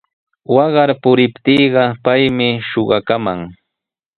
Waqar 0.55 0.89
puriptiiqa 1.01 1.83
paymi 2.03 2.47
shuqakaman. 2.69 3.39